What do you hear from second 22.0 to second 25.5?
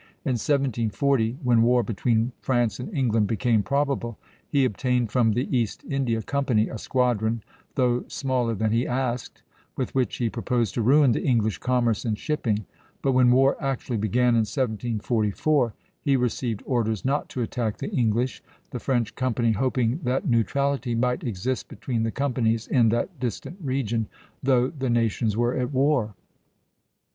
the companies in that distant region, though the nations